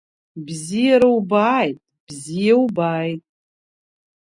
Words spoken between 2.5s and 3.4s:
убааит…